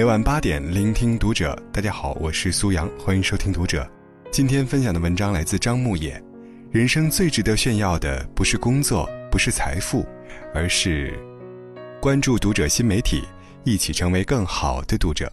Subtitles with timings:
[0.00, 1.54] 每晚八点，聆听读者。
[1.70, 3.86] 大家好，我是苏阳，欢迎收听读者。
[4.30, 6.18] 今天分享的文章来自张牧野。
[6.70, 10.02] 人生最值得炫耀的，不是工作，不是财富，
[10.54, 11.12] 而是
[12.00, 13.24] 关注读者新媒体，
[13.62, 15.30] 一起成为更好的读者。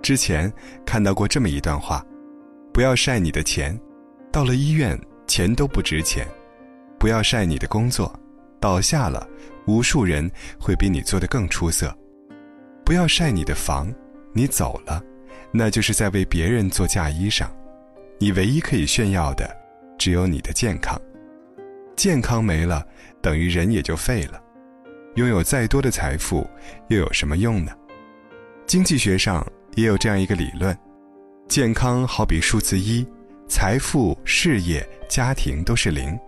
[0.00, 0.50] 之前
[0.86, 2.02] 看到过这么一段话：
[2.72, 3.78] 不要晒你的钱，
[4.32, 6.24] 到了医院，钱都不值钱；
[6.98, 8.18] 不要晒你的工作，
[8.66, 9.24] 倒下了，
[9.68, 11.86] 无数人会比你做得更出色；
[12.84, 13.94] 不要晒你的房，
[14.32, 15.00] 你走了，
[15.52, 17.46] 那就是在为别人做嫁衣裳。
[18.18, 19.48] 你唯一可以炫耀的，
[19.96, 21.00] 只有你的健康。
[21.94, 22.84] 健康没了，
[23.22, 24.42] 等于人也就废了。
[25.14, 26.44] 拥有再多的财富，
[26.88, 27.70] 又有什么用呢？
[28.66, 29.46] 经济学上。
[29.76, 30.76] 也有这样一个理论：
[31.48, 33.06] 健康好比数字一，
[33.46, 36.18] 财富、事业、家庭都是零。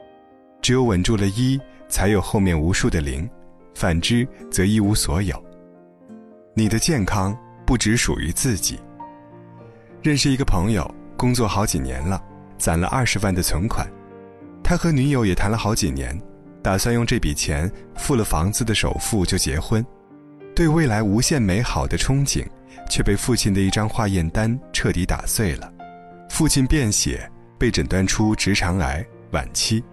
[0.61, 3.29] 只有稳住了一，才有后面无数的零；
[3.75, 5.43] 反之，则一无所有。
[6.55, 8.79] 你的健康不只属于自己。
[10.03, 12.23] 认识一个朋友，工作好几年了，
[12.57, 13.87] 攒了二十万的存款。
[14.63, 16.21] 他和女友也谈了好几年，
[16.63, 19.85] 打算用这笔钱付了房子的首付就结婚，
[20.55, 22.47] 对未来无限美好的憧憬。
[22.89, 25.71] 却被父亲的一张化验单彻底打碎了。
[26.31, 29.85] 父亲便血，被诊断出直肠癌晚期。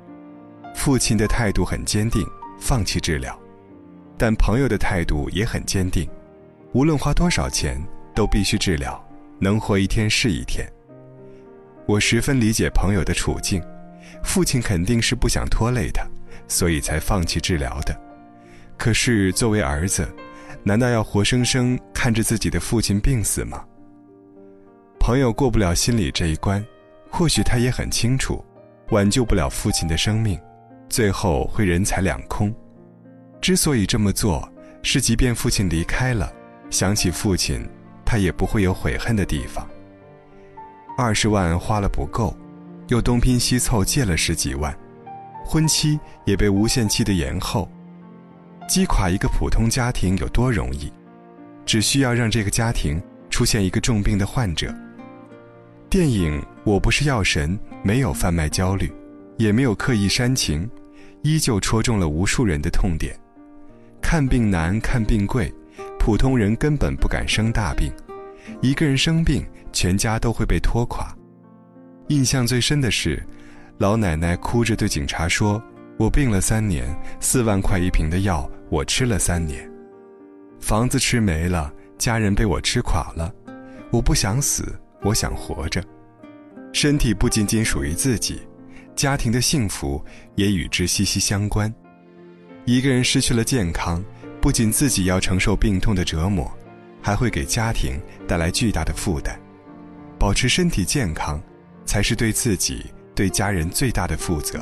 [0.75, 2.23] 父亲的态度很坚定，
[2.59, 3.33] 放弃治疗；
[4.17, 6.07] 但朋友的态度也很坚定，
[6.73, 7.81] 无论花多少钱，
[8.13, 9.03] 都必须治疗，
[9.39, 10.67] 能活一天是一天。
[11.87, 13.63] 我十分理解朋友的处境，
[14.23, 16.05] 父亲肯定是不想拖累他，
[16.47, 17.99] 所以才放弃治疗的。
[18.77, 20.07] 可是作为儿子，
[20.61, 23.63] 难道要活生生看着自己的父亲病死吗？
[24.99, 26.63] 朋友过不了心里这一关，
[27.09, 28.43] 或许他也很清楚，
[28.89, 30.39] 挽救不了父亲的生命，
[30.89, 32.53] 最后会人财两空。
[33.41, 34.47] 之所以这么做，
[34.81, 36.31] 是即便父亲离开了，
[36.69, 37.67] 想起父亲，
[38.03, 39.67] 他也不会有悔恨的地方。
[40.97, 42.35] 二十万花了不够，
[42.87, 44.75] 又东拼西凑借了十几万，
[45.45, 47.69] 婚期也被无限期的延后。
[48.67, 50.91] 击垮一个普通家庭有多容易？
[51.65, 54.73] 只需要让这个家庭出现一个重病的患者。
[55.89, 58.91] 电影《我不是药神》没有贩卖焦虑，
[59.37, 60.69] 也没有刻意煽情，
[61.21, 63.17] 依旧戳中了无数人的痛点。
[64.01, 65.53] 看病难，看病贵，
[65.99, 67.91] 普通人根本不敢生大病，
[68.61, 71.15] 一个人生病，全家都会被拖垮。
[72.09, 73.21] 印象最深的是，
[73.77, 75.61] 老奶奶哭着对警察说
[75.97, 76.85] ：“我病了三年，
[77.19, 79.71] 四万块一瓶的药。”我吃了三年，
[80.59, 83.31] 房子吃没了，家人被我吃垮了。
[83.91, 85.83] 我不想死，我想活着。
[86.73, 88.41] 身体不仅仅属于自己，
[88.95, 90.03] 家庭的幸福
[90.35, 91.73] 也与之息息相关。
[92.65, 94.03] 一个人失去了健康，
[94.41, 96.51] 不仅自己要承受病痛的折磨，
[97.01, 99.39] 还会给家庭带来巨大的负担。
[100.17, 101.41] 保持身体健康，
[101.85, 104.59] 才是对自己、对家人最大的负责。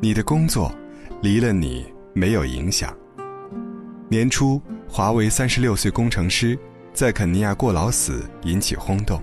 [0.00, 0.74] 你的工作，
[1.22, 1.94] 离了你。
[2.16, 2.96] 没有影响。
[4.08, 6.56] 年初，华为三十六岁工程师
[6.92, 9.20] 在肯尼亚过劳死，引起轰动。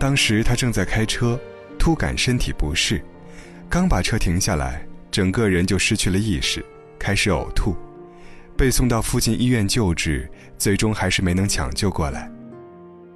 [0.00, 1.38] 当时他正在开车，
[1.82, 3.04] 突感身体不适，
[3.68, 6.64] 刚把车停下来，整个人就失去了意识，
[6.96, 7.76] 开始呕吐，
[8.56, 12.30] 被送到附近医院救治，最终还是没能抢救过来。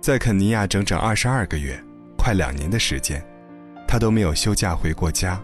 [0.01, 1.81] 在肯尼亚整整二十二个月，
[2.19, 3.25] 快两年的时间，
[3.87, 5.41] 他都没有休假回过家。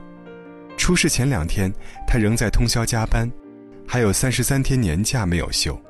[0.76, 1.72] 出事前两天，
[2.08, 3.30] 他仍在通宵加班，
[3.86, 5.80] 还有三十三天年假没有休。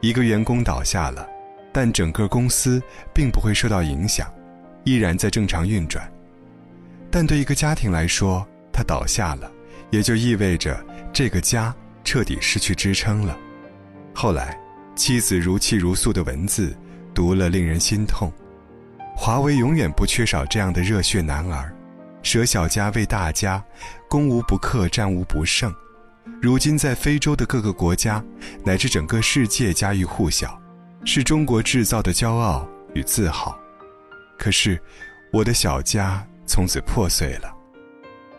[0.00, 1.24] 一个员工倒下了，
[1.72, 2.82] 但整个公司
[3.14, 4.28] 并不会受到影响，
[4.82, 6.12] 依然在正常运转。
[7.10, 9.50] 但对一个家庭来说，他倒下了，
[9.90, 11.74] 也就意味着这个家
[12.04, 13.36] 彻底失去支撑了。
[14.14, 14.58] 后来，
[14.94, 16.76] 妻子如泣如诉的文字，
[17.14, 18.32] 读了令人心痛。
[19.16, 21.74] 华为永远不缺少这样的热血男儿。
[22.22, 23.62] 舍小家为大家，
[24.08, 25.72] 攻无不克，战无不胜。
[26.42, 28.22] 如今在非洲的各个国家，
[28.64, 30.60] 乃至整个世界家喻户晓，
[31.04, 33.58] 是中国制造的骄傲与自豪。
[34.36, 34.80] 可是，
[35.32, 37.54] 我的小家从此破碎了。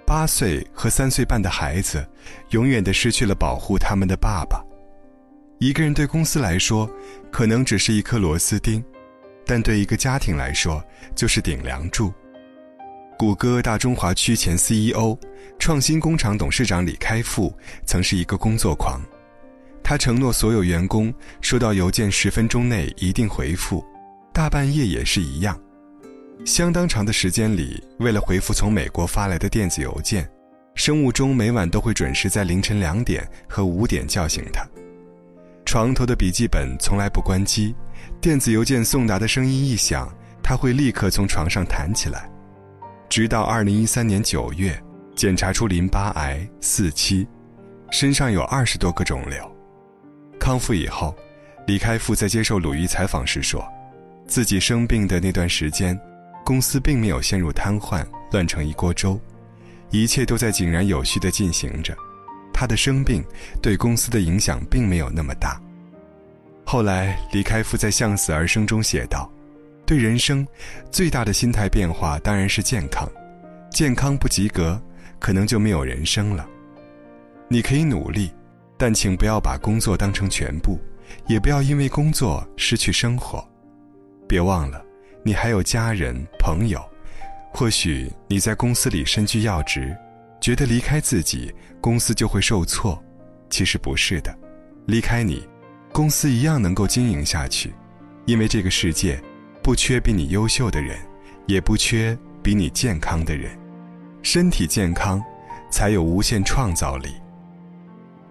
[0.06, 2.04] 八岁和三岁半的孩子，
[2.50, 4.60] 永远的失去了保护他们的爸爸。
[5.60, 6.90] 一个人对公司来说，
[7.32, 8.84] 可能只是一颗螺丝钉，
[9.46, 10.84] 但对一个家庭来说，
[11.14, 12.12] 就是顶梁柱。
[13.18, 15.16] 谷歌大中华区前 CEO、
[15.60, 17.54] 创新工厂董事长李开复
[17.86, 19.02] 曾是一个工作狂，
[19.84, 23.86] 他承诺所有员工收到邮件十分钟内一定回复，
[24.34, 25.60] 大半夜也是一样。
[26.46, 30.28] 相当长的时间里，为了回复从美国发来的电子邮件，
[30.74, 34.66] 生物钟每晚都会准时在凌晨两点和五点叫醒他。
[35.66, 37.76] 床头的笔记本从来不关机，
[38.22, 42.30] 电子邮件送达的声音一响，他会立刻从床上弹起来。
[43.10, 44.82] 直到二零一三年九月，
[45.16, 47.28] 检查出淋巴癌四期，
[47.92, 49.56] 身上有二十多个肿瘤。
[50.40, 51.14] 康复以后，
[51.68, 53.64] 李开复在接受鲁豫采访时说，
[54.26, 56.00] 自己生病的那段时间，
[56.50, 59.20] 公司并没有陷入瘫痪、乱成一锅粥，
[59.92, 61.96] 一切都在井然有序地进行着。
[62.52, 63.24] 他的生病
[63.62, 65.62] 对公司的影响并没有那么大。
[66.66, 69.32] 后来，李开复在《向死而生》中写道
[69.86, 70.44] ：“对人生
[70.90, 73.08] 最大的心态变化当然是健康，
[73.70, 74.82] 健康不及格，
[75.20, 76.50] 可能就没有人生了。
[77.48, 78.32] 你可以努力，
[78.76, 80.80] 但请不要把工作当成全部，
[81.28, 83.48] 也不要因为工作失去生活。
[84.28, 84.84] 别忘了，
[85.30, 86.84] 你还有家人朋友，
[87.54, 89.96] 或许你在公司里身居要职。”
[90.42, 93.00] 觉得离开自己，公司就会受挫，
[93.48, 94.36] 其实不是的，
[94.88, 95.48] 离开你，
[95.94, 97.72] 公司一样能够经营下去，
[98.26, 99.22] 因为这个世界
[99.62, 100.98] 不缺比你优秀的人，
[101.46, 103.56] 也不缺比你健康的人，
[104.24, 105.24] 身体健康，
[105.70, 107.10] 才有无限创造力。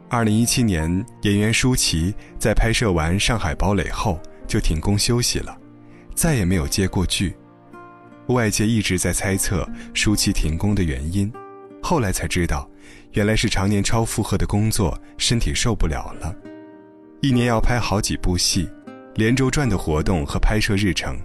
[0.08, 5.56] 二零一七年，演员舒淇在拍摄完《上海堡垒》后就停工休息了，
[6.18, 7.32] 再也没有接过剧，
[8.26, 11.32] 外界一直在猜测舒淇停工的原因。
[11.80, 12.68] 后来才知道，
[13.12, 16.34] 原来是常年超负荷的工作，身体受不了了。
[17.20, 18.68] 一年要拍好几部戏，
[19.14, 21.16] 连轴转的活动和拍摄日程，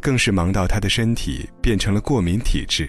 [0.00, 2.88] 更是忙到他的身体变成了过敏体质，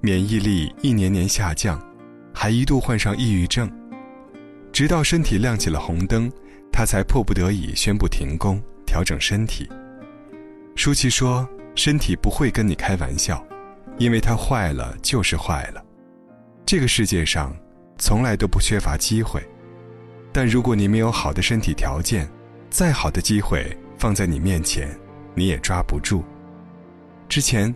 [0.00, 1.84] 免疫力一年年下降，
[2.32, 3.68] 还一度患上抑郁症。
[4.72, 6.30] 直到身体亮起了红灯，
[6.70, 9.68] 他才迫不得已宣布停工，调整身体。
[10.76, 13.42] 舒淇说：“身体不会跟你开玩笑，
[13.96, 15.82] 因为它坏了就是坏了。”
[16.66, 17.56] 这个世界上，
[17.98, 19.42] 从来都不缺乏机会，
[20.32, 22.28] 但如果你没有好的身体条件，
[22.68, 24.86] 再好的机会放在你面前，
[25.34, 26.22] 你也抓不住。
[27.26, 27.74] 之前，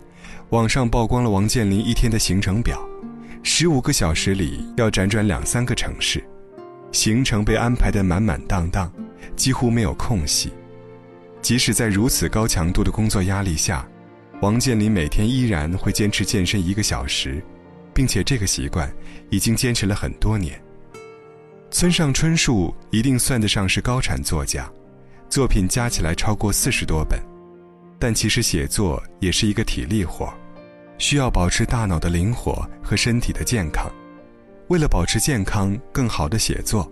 [0.51, 2.79] 网上曝光了王健林一天的行程表，
[3.41, 6.23] 十五个小时里要辗转两三个城市，
[6.91, 8.93] 行程被安排得满满当当，
[9.35, 10.53] 几乎没有空隙。
[11.41, 13.87] 即使在如此高强度的工作压力下，
[14.41, 17.43] 王健林每天依然会坚持健身一个小时。
[17.93, 18.91] 并且这个习惯
[19.29, 20.59] 已经坚持了很多年。
[21.69, 24.69] 村上春树一定算得上是高产作家，
[25.29, 27.19] 作品加起来超过四十多本。
[27.99, 30.33] 但其实写作也是一个体力活，
[30.97, 33.91] 需要保持大脑的灵活和身体的健康。
[34.69, 36.91] 为了保持健康，更好的写作，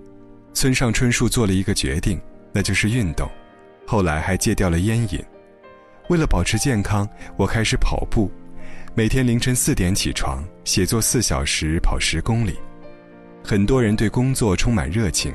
[0.54, 2.20] 村上春树做了一个决定，
[2.54, 3.28] 那就是运动。
[3.90, 5.20] 后来还戒掉了烟瘾。
[6.10, 8.32] 为了保持健康，我开始跑步。
[8.94, 12.56] 每天凌晨四点起床，写作四小时，跑十公里。
[13.44, 15.34] 很多人对工作充满热情，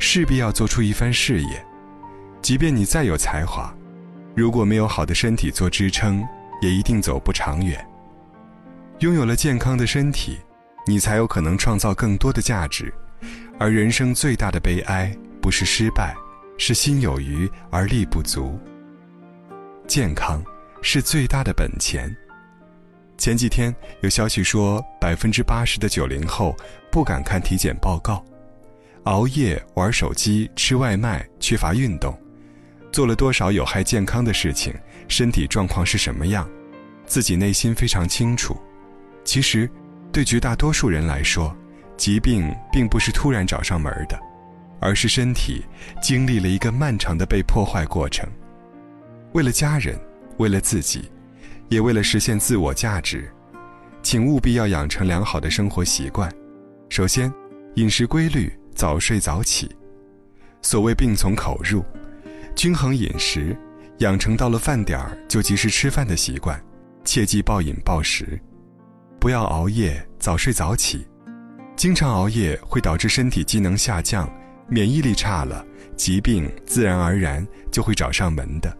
[0.00, 1.64] 势必要做出一番事业。
[2.40, 3.72] 即便你再有才华，
[4.34, 6.26] 如果没有好的身体做支撑，
[6.60, 7.86] 也一定走不长远。
[8.98, 10.40] 拥有了健康的身体，
[10.88, 12.92] 你才有可能创造更多的价值。
[13.60, 16.16] 而人生最大的悲哀，不是失败，
[16.64, 18.56] 是心有余而力不足。
[19.88, 20.40] 健康
[20.80, 22.08] 是最大的本钱。
[23.18, 26.56] 前几天有消息说，百分之八十的九零后
[26.88, 28.24] 不敢看体检报告，
[29.06, 32.16] 熬夜、玩手机、吃外卖、缺乏运动，
[32.92, 34.72] 做了多少有害健康的事情，
[35.08, 36.48] 身体状况是什么样，
[37.06, 38.56] 自己内心非常清楚。
[39.24, 39.68] 其实，
[40.12, 41.52] 对绝大多数人来说，
[41.96, 44.16] 疾病并不是突然找上门的，
[44.82, 45.64] 而是身体
[46.02, 48.28] 经历了一个漫长的被破坏过程。
[49.32, 49.98] 为了家人，
[50.36, 51.10] 为了自己。
[51.68, 53.32] 也为了实现自我价值，
[54.02, 56.30] 请务必要养成良好的生活习惯。
[56.90, 57.32] 首先，
[57.76, 59.74] 饮食规律，早睡早起。
[60.60, 61.82] 所谓病从口入，
[62.54, 63.56] 均衡饮食，
[64.00, 66.62] 养成到了饭点儿就及时吃饭的习惯，
[67.06, 68.38] 切忌暴饮暴食。
[69.18, 71.06] 不要熬夜，早睡早起。
[71.74, 74.30] 经常熬夜会导致身体机能下降，
[74.72, 75.64] 免疫力差了，
[75.96, 78.74] 疾病自然而然就会找上门的。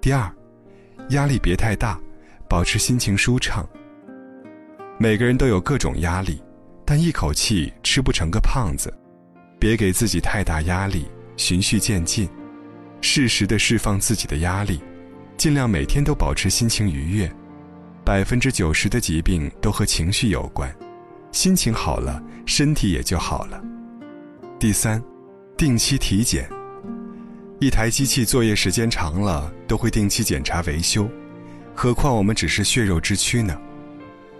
[0.00, 0.28] 第二。
[1.10, 1.98] 压力别太大，
[2.50, 3.66] 保持心情舒畅。
[4.98, 6.42] 每个人都有各种压力，
[6.84, 8.92] 但一口气吃不成个胖子。
[9.58, 11.06] 别给自己太大压力，
[11.38, 12.28] 循序渐进，
[13.00, 14.82] 适时的释放自己的压力，
[15.38, 17.32] 尽量每天都保持心情愉悦。
[18.04, 20.70] 百分之九十的疾病都和情绪有关，
[21.32, 23.62] 心情好了，身体也就好了。
[24.58, 25.00] 第三，
[25.56, 26.50] 定期体检。
[27.60, 31.08] 一台机器作业时间长了，都会定期检查维修，
[31.76, 33.56] 何况我们只是血肉之躯呢？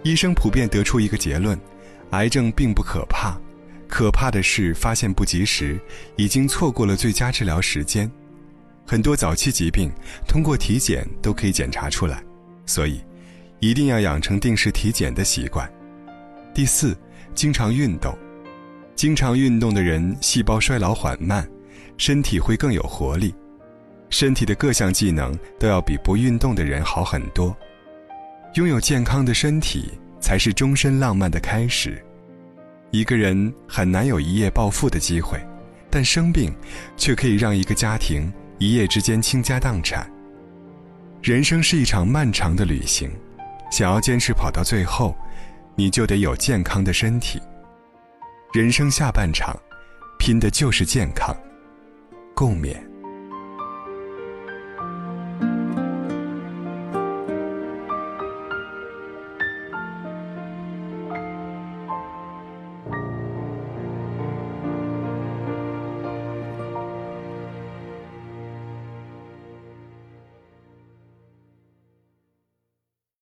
[0.03, 1.57] 医生普遍得出一个结论：
[2.09, 3.39] 癌症并不可怕，
[3.87, 5.79] 可怕的是发现不及时，
[6.17, 8.11] 已经错过了最佳治疗时间。
[8.85, 9.89] 很多早期疾病
[10.27, 12.21] 通过体检都可以检查出来，
[12.65, 12.99] 所以
[13.59, 15.71] 一定要养成定时体检的习惯。
[16.53, 16.97] 第四，
[17.33, 18.13] 经常运动。
[18.99, 21.49] 经常运动的人，细胞衰老缓慢，
[21.95, 23.33] 身体会更有活力，
[24.09, 27.55] 身体的各项技能都要比不运动的人好很多。
[28.55, 29.89] 拥有健康的身体，
[30.19, 32.03] 才是终身浪漫的开始。
[32.91, 35.39] 一个人很难有一夜暴富的机会，
[35.89, 36.53] 但生病，
[36.97, 40.11] 却可以让一个家庭一夜之间倾家荡产。
[41.23, 43.09] 人生是一场漫长的旅行，
[43.71, 45.15] 想要坚持跑到最后，
[45.73, 47.41] 你就得有健康的身体。
[48.51, 49.55] 人生下半场，
[50.17, 51.35] 拼的就是健康。
[52.33, 52.88] 共勉。